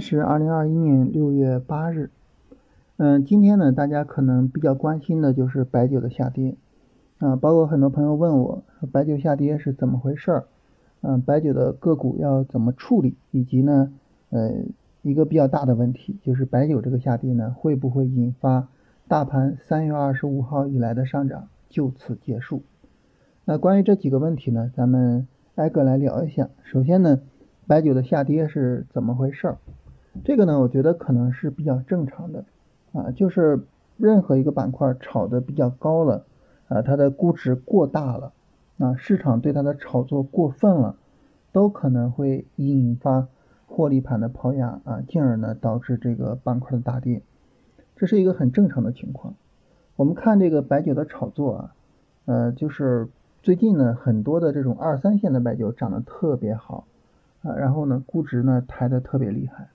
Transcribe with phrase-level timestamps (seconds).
[0.00, 2.10] 是二零二一年六月八日。
[2.96, 6.56] 嗯，今天呢，大家可能比较关心的就是白酒的下跌
[7.18, 10.44] 啊，包括很多朋友问我，白酒下跌是怎么回事儿？
[11.00, 13.16] 嗯，白酒的个股要怎么处理？
[13.30, 13.92] 以及呢，
[14.30, 14.64] 呃，
[15.02, 18.68] 一个比较大的问题就是白酒这个下跌呢，会不会引发
[19.06, 22.62] 大盘三月二十五号以来的上涨就此结束？
[23.44, 26.50] 那关于这几个问题呢，咱们挨个来聊一下。
[26.64, 27.20] 首先呢，
[27.68, 29.58] 白酒的下跌是怎么回事儿？
[30.24, 32.44] 这个呢，我觉得可能是比较正常的。
[32.92, 33.60] 啊，就是
[33.98, 36.24] 任何一个板块炒的比较高了，
[36.68, 38.32] 啊，它的估值过大了，
[38.78, 40.96] 啊，市场对它的炒作过分了，
[41.52, 43.28] 都可能会引发
[43.66, 47.20] 获利盘的抛压啊，进而呢导致这个板块的大跌，
[47.94, 49.34] 这是一个很正常的情况。
[49.96, 51.74] 我们看这个白酒的炒作啊，
[52.24, 53.08] 呃，就是
[53.42, 56.86] 最近呢很多的这种二三线的白酒涨得特别好，
[57.42, 59.68] 啊，然后呢估值呢抬得特别厉害，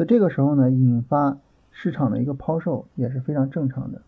[0.00, 1.36] 所以这个时候呢引发。
[1.72, 4.02] 市场的一个抛售也是非常正常的，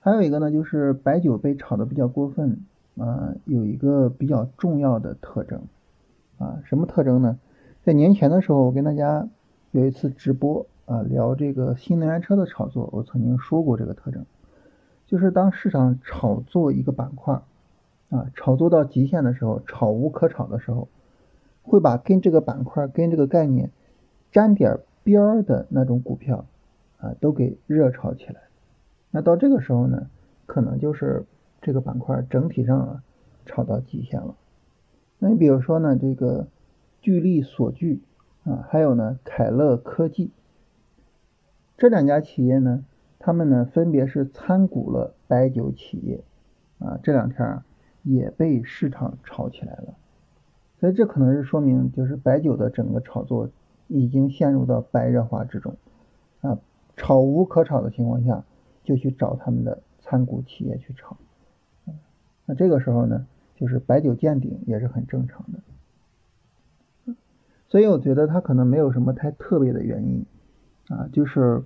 [0.00, 2.58] 还有一个呢，就是白酒被炒的比较过分
[2.98, 5.62] 啊，有一个比较重要的特征
[6.36, 7.38] 啊，什么特征呢？
[7.84, 9.28] 在年前的时候，我跟大家
[9.70, 14.26] 有一次直播啊，聊这个新能源车的炒作，我曾经说过这个特征，
[15.06, 17.40] 就是当市场炒作一个板块
[18.10, 20.88] 啊，炒作到极限的时候，炒无可炒的时候，
[21.62, 23.70] 会把跟这个板块、跟这个概念
[24.32, 26.46] 沾点边儿的那种股票。
[26.98, 28.40] 啊，都给热炒起来，
[29.10, 30.06] 那到这个时候呢，
[30.46, 31.26] 可能就是
[31.60, 33.02] 这个板块整体上啊
[33.44, 34.34] 炒到极限了。
[35.18, 36.46] 那你比如说呢，这个
[37.02, 38.00] 聚力所聚
[38.44, 40.30] 啊，还有呢凯乐科技
[41.76, 42.86] 这两家企业呢，
[43.18, 46.24] 他们呢分别是参股了白酒企业
[46.78, 47.66] 啊，这两天啊
[48.02, 49.94] 也被市场炒起来了，
[50.80, 53.50] 所以这可能是说明就是白酒的整个炒作
[53.88, 55.76] 已经陷入到白热化之中
[56.40, 56.58] 啊。
[56.96, 58.44] 炒无可炒的情况下，
[58.84, 61.16] 就去找他们的参股企业去炒，
[62.46, 65.44] 那这个时候呢，就是白酒见顶也是很正常
[67.06, 67.14] 的，
[67.66, 70.24] 所以我觉得它可能没有什么太特别的原因
[70.86, 71.64] 啊，就是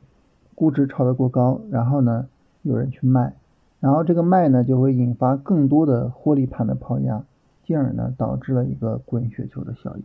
[0.54, 2.26] 估值炒得过高，然后呢
[2.62, 3.34] 有人去卖，
[3.80, 7.22] 然后这个卖呢就会引发更多的获利盘的抛压，
[7.64, 10.02] 进而呢导致了一个滚雪球的效应，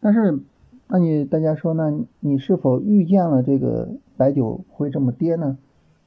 [0.00, 0.40] 但是。
[0.88, 2.06] 那你大家说呢？
[2.20, 5.58] 你是否预见了这个白酒会这么跌呢？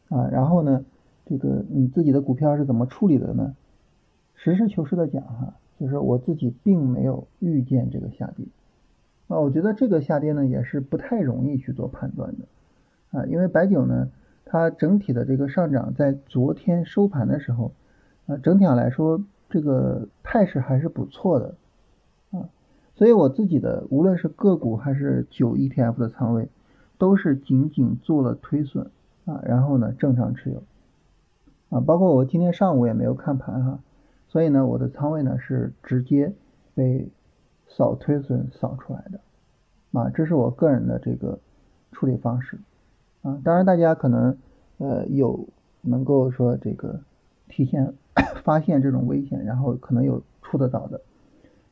[0.07, 0.85] 啊，然后呢，
[1.25, 3.55] 这个你自己的股票是怎么处理的呢？
[4.35, 8.45] 实事求是的讲哈，就是我自己并没有预见这个下跌。
[9.27, 14.09] 啊，我觉得这个下跌呢也是不太容易去做判断的啊，因为白酒呢，
[14.45, 17.73] 它整体的这个上涨在昨天收盘的时候，
[18.27, 21.55] 啊，整体上来说这个态势还是不错的。
[22.99, 26.49] 所以我自己的无论是个股还是九 ETF 的仓位，
[26.97, 28.91] 都是仅仅做了推损
[29.23, 30.61] 啊，然后呢正常持有。
[31.69, 33.79] 啊，包括我今天上午也没有看盘哈，
[34.27, 36.33] 所以呢我的仓位呢是直接
[36.75, 37.07] 被
[37.69, 39.21] 扫推损扫出来的。
[39.97, 41.39] 啊，这是我个人的这个
[41.93, 42.59] 处理方式。
[43.21, 44.37] 啊，当然大家可能
[44.77, 45.47] 呃有
[45.83, 46.99] 能够说这个
[47.47, 47.93] 提前
[48.43, 50.99] 发现这种危险，然后可能有出得早的，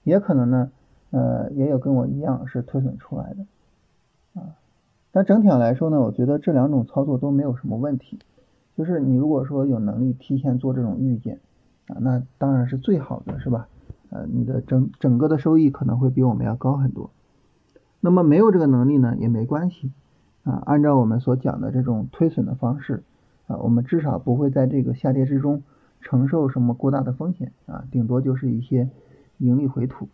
[0.05, 0.71] 也可能呢。
[1.11, 4.55] 呃，也有跟我一样是推损出来的，啊，
[5.11, 8.19] 但整体上来说呢，我觉得这两种操作都没有什么问题。
[8.75, 11.39] 就是你如果说有能力提前做这种预见，
[11.87, 13.67] 啊，那当然是最好的，是吧？
[14.09, 17.09] 呃，你的整整个的收益可能会比我们要高很多。
[17.99, 19.91] 那么没有这个能力呢，也没关系，
[20.43, 23.03] 啊，按照我们所讲的这种推损的方式，
[23.47, 25.63] 啊，我们至少不会在这个下跌之中
[25.99, 28.89] 承受什么过大的风险，啊，顶多就是一些
[29.39, 30.07] 盈利回吐。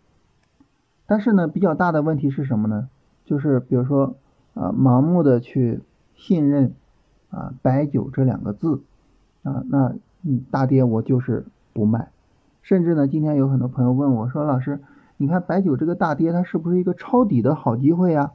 [1.06, 2.88] 但是呢，比较大的问题是什么呢？
[3.24, 4.16] 就是比如说
[4.54, 5.80] 啊，盲目的去
[6.14, 6.74] 信任
[7.30, 8.82] 啊“白酒”这两个字
[9.42, 12.10] 啊，那嗯大跌我就是不卖。
[12.62, 14.80] 甚至呢，今天有很多朋友问我说：“老师，
[15.18, 18.32] 你看白酒这个大跌，它是不是一个抄底的好机会呀？”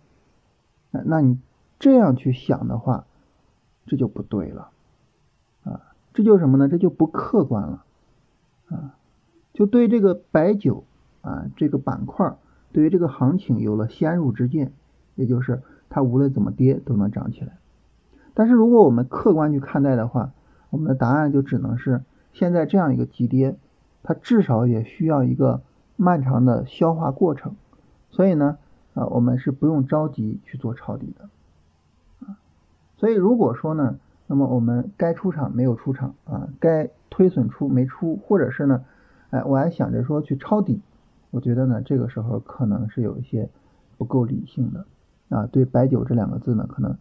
[0.92, 1.39] 那你
[1.80, 3.06] 这样去想的话，
[3.88, 4.69] 这就不对了
[5.63, 5.81] 啊，
[6.13, 6.68] 这就是什么呢？
[6.68, 7.83] 这就不客观了
[8.69, 8.95] 啊，
[9.54, 10.83] 就对这个白酒
[11.22, 12.36] 啊这个板块。
[12.71, 14.71] 对于这个行情有了先入之见，
[15.16, 17.57] 也就是它无论怎么跌都能涨起来。
[18.33, 20.31] 但是如果我们客观去看待的话，
[20.69, 23.57] 我们的答案就只能是现在这样一个急跌，
[24.04, 25.62] 它至少也需要一个
[25.95, 27.56] 漫长的消化过程。
[28.12, 28.57] 所以呢，
[28.94, 31.30] 啊，我们是不用着急去做抄底的。
[32.27, 32.38] 啊，
[32.98, 38.86] 所以如果说呢，那么我们该出场没有出场啊，该推损出没出，或者是呢，
[39.31, 40.81] 哎，我还想着说去抄底。
[41.31, 43.49] 我觉得呢，这个时候可能是有一些
[43.97, 44.85] 不够理性的
[45.29, 46.97] 啊，对白酒这两个字呢，可能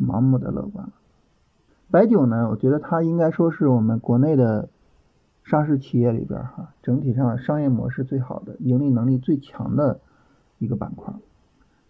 [0.00, 0.92] 盲目的乐观了。
[1.90, 4.68] 白酒呢，我觉得它应该说是我们国内的
[5.44, 10.00] 上市企业里边哈，整体上商业模式最好的、盈利能力最强的
[10.58, 11.14] 一个板块。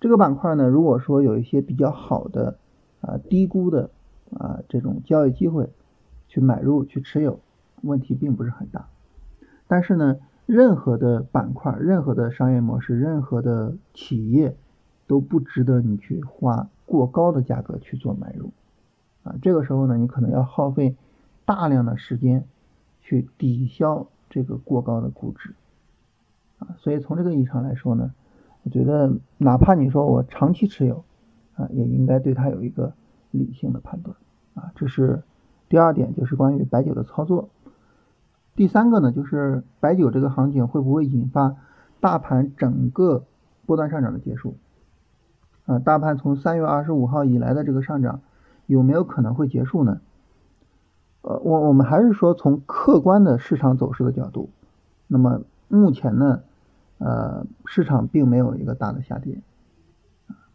[0.00, 2.58] 这个板块呢，如果说有一些比较好的
[3.00, 3.90] 啊低估的
[4.38, 5.70] 啊这种交易机会，
[6.28, 7.40] 去买入去持有，
[7.82, 8.86] 问题并不是很大。
[9.66, 10.18] 但是呢，
[10.48, 14.56] 任何的板块、任何的商业模式、任何的企业
[15.06, 18.50] 都不值得你去花过高的价格去做买入
[19.22, 19.36] 啊。
[19.42, 20.96] 这个时候呢，你可能要耗费
[21.44, 22.44] 大量的时间
[23.02, 25.54] 去抵消这个过高的估值
[26.58, 26.74] 啊。
[26.78, 28.12] 所以从这个意义上来说呢。
[28.64, 31.02] 我觉得，哪怕你说我长期持有，
[31.54, 32.92] 啊，也应该对它有一个
[33.30, 34.14] 理性的判断，
[34.54, 35.22] 啊，这是
[35.70, 37.48] 第二点，就是关于白酒的操作。
[38.58, 41.54] 第三个呢，就是白酒这个行情会不会引发
[42.00, 43.22] 大盘整个
[43.66, 44.56] 波段上涨的结束？
[45.64, 48.20] 啊，大盘从三月二十五号以来的这个上涨，
[48.66, 50.00] 有没有可能会结束呢？
[51.22, 54.50] 呃，我我们还是说从客观的市场走势的角度，
[55.06, 56.40] 那么目前呢？
[56.98, 59.40] 呃，市场并没有一个大的下跌，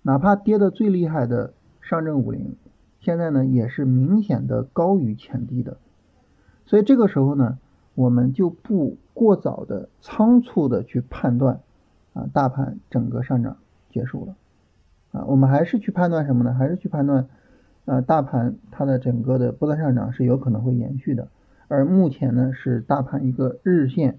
[0.02, 2.58] 哪怕跌的最厉害的上证五零，
[3.00, 5.78] 现在呢也是明显的高于前低的，
[6.66, 7.60] 所以这个时候呢，
[7.95, 11.60] 我们就不过早的仓促的去判断
[12.13, 13.57] 啊，大盘整个上涨
[13.90, 14.36] 结束了
[15.12, 16.54] 啊，我们还是去判断什么呢？
[16.54, 17.28] 还是去判断
[17.86, 21.28] 啊，大盘它的整个的波段上涨是有可能会延续的，
[21.68, 24.18] 而目前呢是大盘一个日线、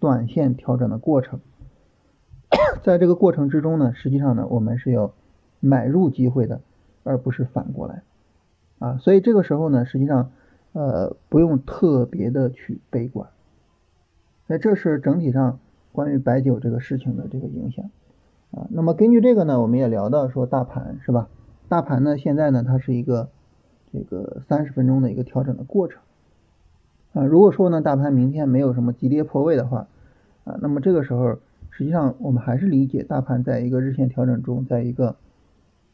[0.00, 1.40] 短线调整的过程。
[2.82, 5.14] 在这个过程之中呢，实际上呢，我们是有
[5.60, 6.60] 买入机会的，
[7.02, 8.02] 而不是反过来
[8.78, 8.98] 啊。
[8.98, 10.32] 所以这个时候呢，实际上
[10.74, 13.30] 呃不用特别的去悲观。
[14.46, 15.58] 那这是整体上
[15.92, 17.90] 关于白酒这个事情的这个影响
[18.50, 18.68] 啊。
[18.68, 21.30] 那么根据这个呢，我们也聊到说大盘是吧？
[21.70, 23.30] 大盘呢现在呢它是一个
[23.90, 26.02] 这个三十分钟的一个调整的过程
[27.14, 27.24] 啊。
[27.24, 29.88] 如果说呢大盘明天没有什么急跌破位的话
[30.44, 31.38] 啊，那么这个时候。
[31.76, 35.16] 实际上，我们还是理解大盘在一个日线调整中，在一个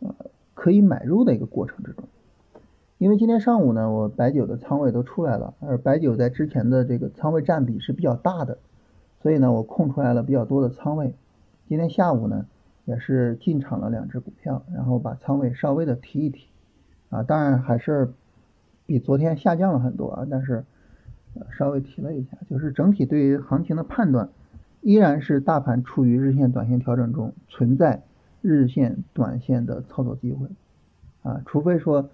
[0.01, 0.15] 呃
[0.53, 2.05] 可以买入的一个过程之中。
[3.01, 8.59] 因为今天上午呢，我白酒的仓位都出来了，而白酒在之前的这个仓位占比是比较大的，
[9.23, 11.15] 所以呢，我空出来了比较多的仓位。
[11.67, 12.45] 今天下午呢，
[12.85, 16.49] 也是进场了两只股票，然后把仓位稍微的提一提
[17.09, 18.13] 啊，当然还是
[18.85, 20.67] 比昨天下降了很多啊，但是
[21.57, 24.29] 稍微提了一下，就是整体对于行情的判断。
[24.83, 28.03] 依然是大盘处于日线、短线调整中，存在
[28.43, 30.49] 日线、短线的操作机会
[31.23, 32.11] 啊，除非说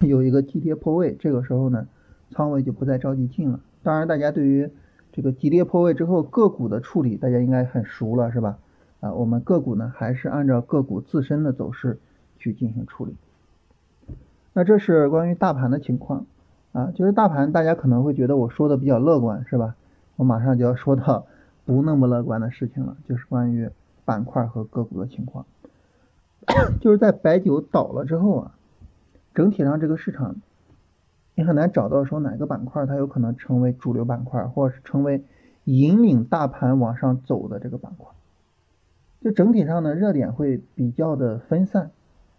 [0.00, 1.86] 有一个急跌破位，这个时候呢，
[2.30, 3.60] 仓位就不再着急进了。
[3.82, 4.70] 当然，大家对于
[5.12, 8.58] 这个急跌破位之后个股的处理，大家应该很熟了，是吧？
[9.00, 11.98] 啊，我们个股呢还是按照个股自身的走势
[12.38, 13.16] 去进行处理。
[14.52, 16.26] 那这是关于大盘的情况
[16.72, 19.76] 啊，就是大盘大家可能会觉得我说的比较乐观，是吧？
[20.16, 21.26] 我马上就要说到。
[21.66, 23.68] 不那么乐观的事情了，就是关于
[24.04, 25.44] 板块和个股的情况。
[26.80, 28.54] 就是在白酒倒了之后啊，
[29.36, 30.36] 整体上这个市场
[31.34, 35.22] 你很难找到说哪个板块它有可能成为主流板块，或者是成为
[35.64, 38.10] 引领大盘往上走的这个板块。
[39.20, 41.90] 就整体上呢，热点会比较的分散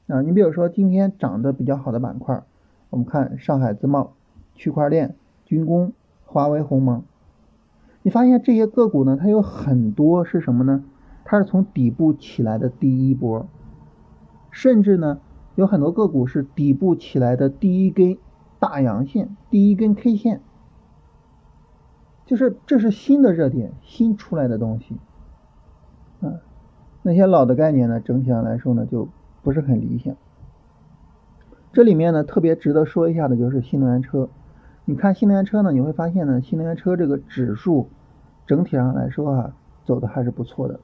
[0.08, 0.24] 啊。
[0.24, 2.42] 你比如说今天涨得比较好的板块，
[2.90, 4.14] 我们看上海自贸、
[4.56, 5.94] 区块链、军工、
[6.26, 7.04] 华为、鸿蒙。
[8.02, 10.84] 你发现这些个股呢，它有很多是什么呢？
[11.24, 13.48] 它是从底部起来的第一波，
[14.50, 15.20] 甚至呢，
[15.58, 18.20] 有很多个股是底部起来的第一根
[18.60, 20.42] 大阳线、第一根 K 线，
[22.28, 24.98] 就是这是新的热点、新出来的东西。
[26.22, 26.30] 啊，
[27.02, 29.10] 那些老的概念呢，整体上来说呢，就
[29.42, 30.16] 不是很理想。
[31.74, 34.30] 这里面呢，特别值得说一下的就是新能源车。
[34.86, 37.90] 你看新能源车呢，你会发现呢，新能源车这个指数。
[38.46, 40.80] 整体上来说啊，走的还是不错的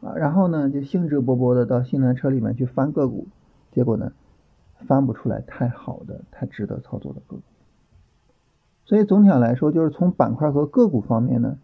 [0.00, 0.14] 啊。
[0.16, 3.28] 然后呢，就兴致勃勃的到新能源车里面去翻个股，
[3.78, 4.12] 结果呢，
[4.88, 7.42] 翻不出来太好的、太值得操作的个股。
[8.84, 11.58] 所以总体上来说，就是从板块和个股方面呢，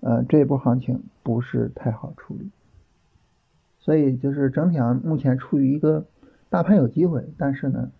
[0.00, 2.50] 呃，这一波行情不是太好处理。
[3.78, 6.06] 所以就是整体上目前处于一个
[6.50, 7.92] 大盘有机会，但是呢，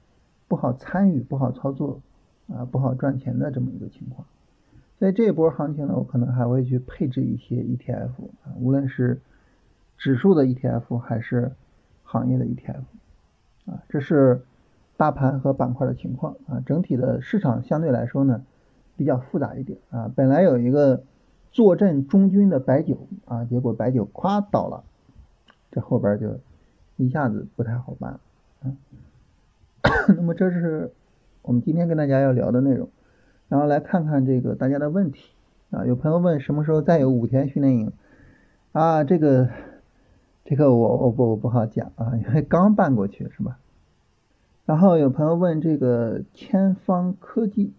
[0.48, 2.00] 不好参与、不好操作
[2.48, 4.26] 啊、不好赚钱的这么一个情况。
[4.98, 8.08] 在这一波行情呢，我可能还会去配置一些 ETF
[8.42, 9.20] 啊，无论是
[9.96, 11.52] 指数的 ETF 还是
[12.02, 12.82] 行业的 ETF
[13.66, 14.42] 啊，这是
[14.96, 16.62] 大盘和板块的情况啊。
[16.66, 18.44] 整体的市场相对来说呢
[18.96, 20.10] 比较复杂一点啊。
[20.14, 21.02] 本来有一个
[21.50, 24.84] 坐镇中军的白酒啊，结果白酒咵倒了，
[25.70, 26.38] 这后边就
[26.96, 28.20] 一下子不太好办了。
[28.64, 28.76] 嗯，
[30.16, 30.92] 那么这是
[31.42, 32.88] 我们今天跟大家要聊的内容，
[33.48, 35.32] 然后来看看这个大家的问题
[35.70, 35.84] 啊。
[35.86, 37.92] 有朋友问什么时候再有五天训练营
[38.72, 39.04] 啊？
[39.04, 39.48] 这个
[40.44, 43.58] 这个我我不我不好讲啊，因为刚办过去是吧？
[44.66, 47.72] 然后有朋友问这个千方科技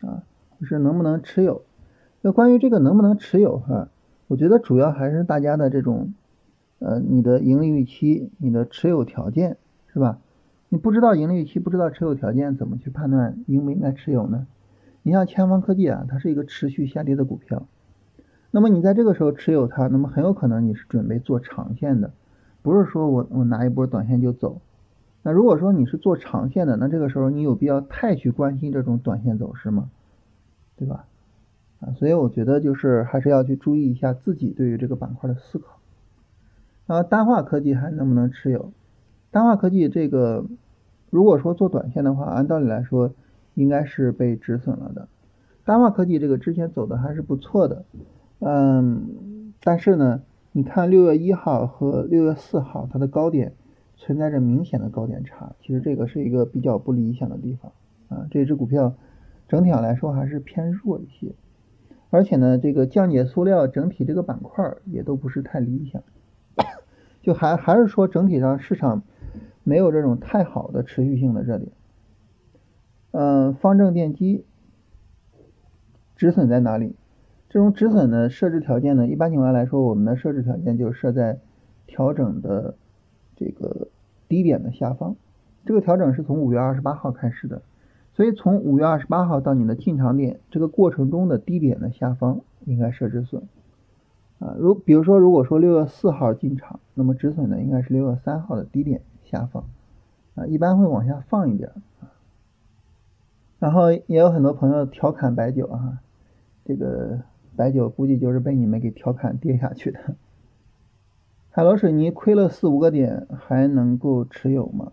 [0.00, 0.22] 啊，
[0.60, 1.62] 就是能不能持有？
[2.22, 3.88] 那关于这个能不能持有哈，
[4.26, 6.12] 我觉得主要还是大家的这种
[6.78, 9.56] 呃你的盈利预期、你的持有条件
[9.92, 10.18] 是吧？
[10.68, 14.46] 你不知道盈利预期，不知道持有条件，怎么去判断应不应该持有呢？
[15.02, 17.66] 你像千方科技啊，它是一个持续下跌的股票，
[18.50, 22.12] 那么你在这个时候持有它，那么很有可能你是准备做长线的，
[22.62, 24.60] 不是说我我拿一波短线就走。
[25.22, 29.90] 那如果说你是做长线的，那这个时候你有必要太去关心这种短线走势吗？
[30.76, 31.04] 对吧？
[31.80, 35.78] 啊，所以我觉得就是还是要去注意一下自己对于这个板块的思考。
[36.86, 38.72] 啊，单化科技还能不能持有？
[39.30, 40.44] 单化科技这个，
[41.10, 43.12] 如果说做短线的话，按道理来说
[43.54, 45.06] 应该是被止损了的。
[45.64, 47.84] 单化科技这个之前走的还是不错的，
[48.40, 53.54] 嗯，但是呢，你看六月一号和六月四号它的高点。
[54.02, 57.70] 存在着明显的高点差，其实这个是一个比较不理想的地方
[58.08, 58.26] 啊。
[58.30, 58.94] 这只股票
[59.46, 61.34] 整体上来说还是偏弱一些，
[62.08, 66.02] 而且呢，这个降解塑料整体这个板块也都不是太理想，
[67.20, 69.02] 就还还是说整体上市场
[69.64, 71.70] 没有这种太好的持续性的热点。
[73.10, 74.46] 嗯，方正电机
[76.16, 76.96] 止损在哪里？
[77.50, 81.38] 这种止损的设置条件呢，一般情况下来说，我们的设置条件就设在
[81.86, 82.76] 调整的。
[83.42, 83.88] 这个
[84.28, 85.16] 低点的下方，
[85.64, 87.62] 这个调整是从五月二十八号开始的，
[88.12, 93.44] 所以从五月二十八号到你的进场点这个过程中的低点的下方应该设止损
[94.40, 94.54] 啊。
[94.58, 99.64] 如比如说，如果说六月四号进场，那么止损呢应该是六月三号的低点下方
[100.34, 102.12] 啊，一般会往下放一点啊。
[103.58, 106.02] 然后也有很多朋友调侃白酒啊，
[106.66, 107.20] 这个
[107.56, 109.98] 白酒估计就是被你们给调侃跌下去的。
[111.50, 114.92] 海螺水泥亏了四五个点，还能够持有吗？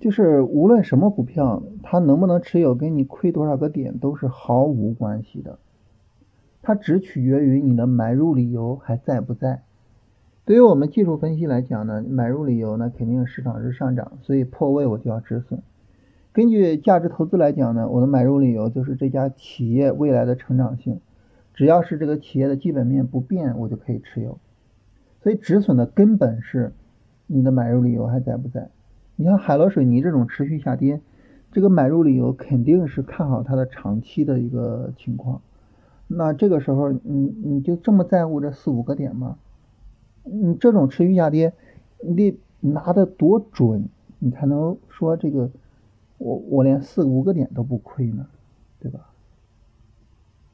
[0.00, 5.58] 就是无论什么股票，它能不能持有，跟你亏多少个点都是毫无关系的。
[6.60, 9.62] 它只取决于你的买入理由还在不在。
[10.44, 15.62] 对于我们技术分析来讲呢，买入理由呢肯定市场是上涨，所以破位我就要止损。
[16.32, 21.00] 根据价值投资来讲呢，我的买入理由就是这家企业未来的成长性，
[21.54, 24.38] 只要是这个企业的基本面不变，我就可以持有。
[25.22, 26.72] 所以止损的根本是
[27.26, 28.70] 你的买入理由还在不在？
[29.16, 31.00] 你像海螺水泥这种持续下跌，
[31.52, 35.42] 这个买入理由肯定是看好它的长期的一个情况。
[36.08, 39.36] 那这个时候你你就这么在乎这四五个点吗？
[40.24, 41.52] 你这种持续下跌，
[42.02, 45.50] 你得拿的多准，你才能说这个
[46.18, 48.26] 我我连四五个点都不亏呢，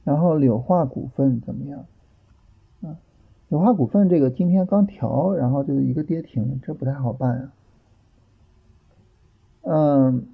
[0.09, 1.85] 然后柳化股份怎么样？
[2.81, 2.97] 啊？
[3.49, 7.53] 柳化股份这个今天刚调，然后就一个跌停，这不太好办啊。
[9.65, 10.25] 嗯，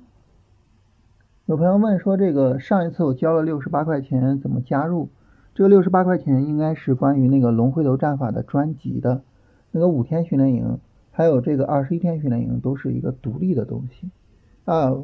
[1.47, 5.09] 有朋友问说，这个上一次我交了六十八块钱，怎么加入？
[5.57, 9.23] 这个六十八块钱应该是关于那个龙回头战法的专辑的，
[9.73, 10.79] 那个五天训练营，
[11.11, 14.09] 还有这个二十一天训练营都是一个独立的东西
[14.67, 14.95] 啊。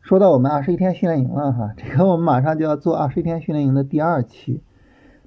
[0.00, 4.62] 说到我们二十一天训练营了哈，这个我们马上就要做二十一天训练营的第二期。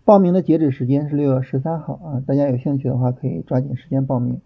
[0.04, 4.42] 报名的截止时间是六月十三号啊，大家有兴趣的话可以抓紧时间报名，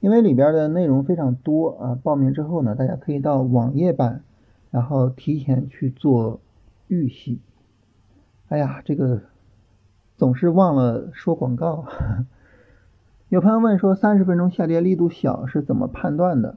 [0.00, 1.98] 因为里边的内容非常多啊。
[2.02, 4.22] 报名之后呢，大家可以到网页版，
[4.70, 6.40] 然后提前去做
[6.86, 7.40] 预习。
[8.48, 9.20] 哎呀，这个
[10.16, 11.84] 总是忘了说广告。
[13.28, 16.56] 有朋友问说，三十分钟下跌力度小是怎么判断的？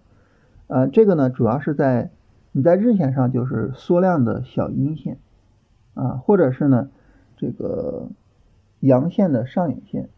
[0.67, 2.11] 呃，这个呢，主要是在
[2.51, 5.17] 你在日线上就是缩量的小阴线
[5.93, 6.89] 啊，或者是呢
[7.37, 8.09] 这个。
[8.81, 10.09] 阳线的上影线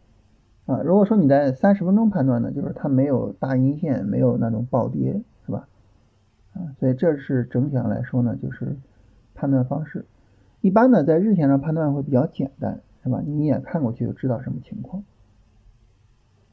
[0.64, 5.68] 啊，如果说你在三十分钟判断呢，就是它没有大阴线，没有那种暴跌，是吧？
[6.54, 8.74] 啊，所以这是整体上来说呢，就是
[9.34, 10.06] 判断方式。
[10.62, 13.20] 一般呢，在日线上判断会比较简单，是吧？
[13.22, 15.04] 你一眼看过去就知道什么情况。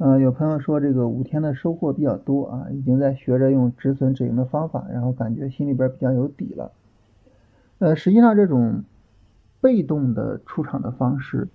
[0.03, 6.71] 嗯，有朋友说这个五天的收获比较多啊，已经在学着用止损止盈的方法，然后感觉心里边比较有底了。
[7.77, 8.83] 呃，实际上这种
[9.61, 11.49] 被动的出场的方式。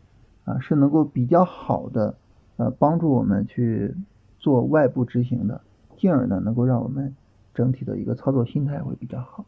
[0.45, 2.15] 啊，是能够比较好的，
[2.57, 3.97] 呃，帮助我们去
[4.38, 5.61] 做外部执行的，
[5.97, 7.17] 进而呢，能够让我们
[7.53, 9.45] 整体的一个操作心态会比较好。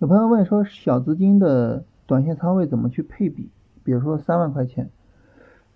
[0.00, 3.48] 有朋友问说，小资金的短线仓位怎么去配比？
[3.84, 4.90] 比如说三万块钱，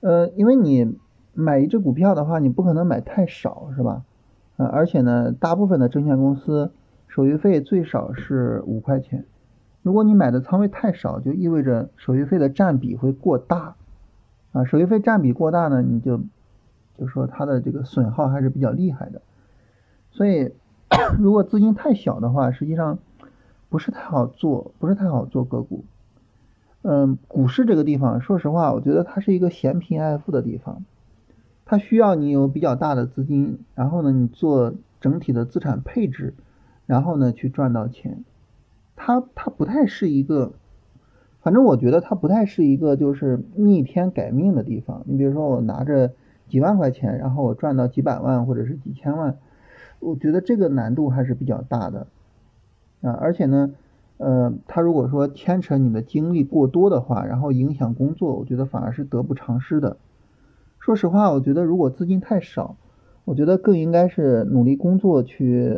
[0.01, 0.99] 呃，因为你
[1.35, 4.03] 买一只股票的话，你不可能买太少，是吧？
[4.57, 6.71] 呃，而且呢，大部分的证券公司
[7.09, 9.25] 手续费最少是五块钱。
[9.83, 13.75] 如果你买的仓位太少，就意味着手续费的占比会过大。
[14.53, 16.21] 啊，手续费占比过大呢，你就
[16.97, 19.21] 就说它的这个损耗还是比较厉害的。
[20.13, 20.53] 所以，
[21.19, 22.99] 如果资金太小的话，实际上
[23.69, 25.85] 不是太好做，不是太好做个股。
[26.83, 30.85] 嗯，股市这个地方，说实话，我觉得它是一个嫌贫爱富的地方，
[31.75, 36.33] 它需要你有比较大的资金，然后呢，你做整体的资产配置，
[36.87, 38.23] 然后呢去赚到钱。
[38.95, 40.53] 它它不太是一个，
[41.43, 45.03] 反正我觉得它不太是一个就是逆天改命的地方。
[45.07, 46.13] 你比如说我拿着
[46.49, 49.37] 几万块钱，然后我赚到几百万或者是几千万，
[49.99, 52.07] 我觉得这个难度还是比较大的
[53.03, 53.75] 啊，而且呢。
[54.17, 59.97] 呃，他如果说牵扯你的精力过多的话，然后影响工作，我觉得反而是得不偿失的。
[60.85, 62.77] 说实话，我觉得如果资金太少，
[63.25, 65.73] 我觉得更应该是努力工作去，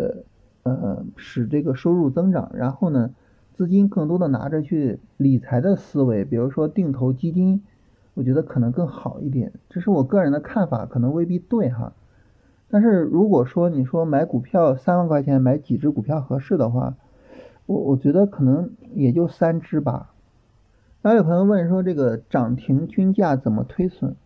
[0.64, 3.14] 呃，使这个收入增长，然后呢，
[3.52, 7.62] 资金更多的拿着去理财的思维，比如说定投基金，
[8.14, 9.52] 我觉得可能更好一点。
[9.70, 11.92] 这是我个人的看法，可能未必对哈。
[12.68, 16.96] 但是如果说你说买股票三万块钱买几只股票合适的话，
[17.66, 20.10] 我我觉得可能也就三只吧。
[21.00, 24.16] 还有朋友问说，这个涨停均价怎么推损？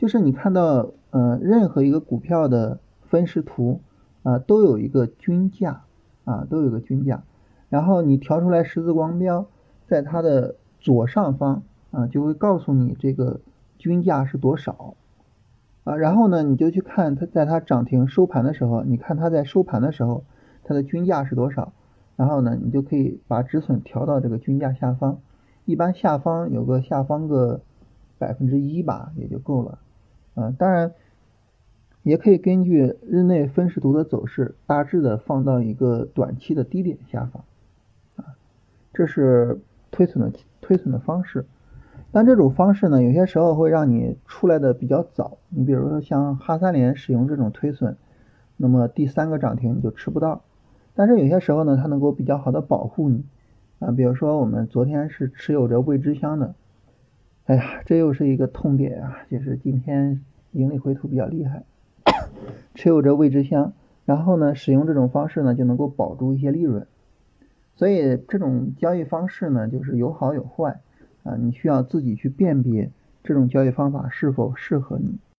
[0.00, 3.82] 就是你看到，呃，任何一个股票的分时图
[4.22, 5.82] 啊，都有一个均价
[6.24, 7.22] 啊，都有个均价。
[7.68, 9.44] 然后你调出来十字光标，
[9.86, 13.40] 在它的左上方啊，就会告诉你这个
[13.76, 14.94] 均价是多少
[15.84, 15.96] 啊。
[15.96, 20.24] 然后呢，你就去看它在它涨停收盘的时候，你看它在收盘的时候，
[20.64, 21.74] 它的均价是多少。
[22.16, 25.18] 然后呢，你就可以把止损调到这个均价下方，
[25.66, 27.60] 一般下方有个下方个
[28.16, 29.78] 百分之一吧，也就够了。
[30.34, 30.92] 啊，当然
[32.02, 37.44] 也可以根据日内分时图的走势，大致的放到一个短期的低点下方。
[38.16, 38.36] 啊，
[38.92, 41.44] 这是推损的推损的方式。
[42.12, 45.38] 但这种方式呢，有些时候会让你出来的比较早。
[45.48, 47.96] 你比如说像哈三联使用这种推损，
[48.56, 50.42] 那么第三个涨停你就吃不到。
[50.94, 53.24] 但是有些时候呢，它能够比较好的保护你
[53.78, 56.54] 啊，比如说我们昨天是持有着未知箱的，
[57.50, 60.20] 哎呀，这又是一个痛点啊，就是今天
[60.52, 61.64] 盈利回吐比较厉害，
[62.76, 63.72] 持有着未知箱，
[64.04, 66.86] 然后呢，使用这种方式呢，就能够保住一些利润，
[67.74, 70.78] 所以这种交易方式呢，就是有好有坏
[71.24, 72.88] 啊，你需要自己去辨别
[73.24, 75.18] 这种交易方法是否适合你。